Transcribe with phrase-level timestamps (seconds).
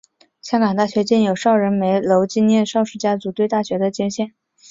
[0.41, 4.33] 香港大学建有邵仁枚楼纪念邵氏家族对大学的捐献。